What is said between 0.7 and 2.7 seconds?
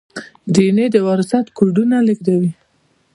اې د وراثت کوډونه لیږدوي